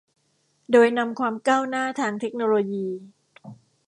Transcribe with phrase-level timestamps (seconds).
[0.71, 2.87] โดยนำความก้าวหน้าทางเทคโนโลยี